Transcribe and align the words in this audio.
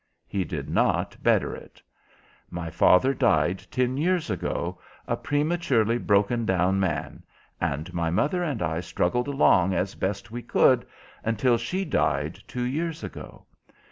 He 0.25 0.43
did 0.43 0.67
not 0.67 1.15
better 1.21 1.55
it. 1.55 1.79
My 2.49 2.71
father 2.71 3.13
died 3.13 3.63
ten 3.69 3.97
years 3.97 4.31
ago, 4.31 4.81
a 5.07 5.15
prematurely 5.15 5.99
broken 5.99 6.43
down 6.43 6.79
man, 6.79 7.21
and 7.61 7.93
my 7.93 8.09
mother 8.09 8.41
and 8.41 8.63
I 8.63 8.79
struggled 8.79 9.27
along 9.27 9.75
as 9.75 9.93
best 9.93 10.31
we 10.31 10.41
could 10.41 10.87
until 11.23 11.55
she 11.59 11.85
died 11.85 12.39
two 12.47 12.63
years 12.63 13.03
ago. 13.03 13.45